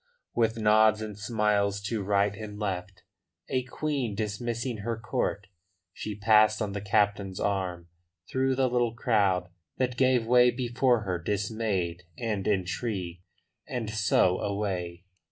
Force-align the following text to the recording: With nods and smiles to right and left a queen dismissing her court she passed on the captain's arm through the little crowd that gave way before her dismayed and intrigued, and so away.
With 0.33 0.57
nods 0.57 1.03
and 1.03 1.15
smiles 1.15 1.79
to 1.81 2.01
right 2.01 2.33
and 2.33 2.57
left 2.57 3.03
a 3.49 3.61
queen 3.65 4.15
dismissing 4.15 4.77
her 4.77 4.97
court 4.99 5.45
she 5.93 6.15
passed 6.15 6.59
on 6.59 6.71
the 6.71 6.81
captain's 6.81 7.39
arm 7.39 7.87
through 8.27 8.55
the 8.55 8.67
little 8.67 8.95
crowd 8.95 9.51
that 9.77 9.97
gave 9.97 10.25
way 10.25 10.49
before 10.49 11.01
her 11.01 11.19
dismayed 11.19 12.01
and 12.17 12.47
intrigued, 12.47 13.21
and 13.67 13.91
so 13.91 14.39
away. 14.39 15.05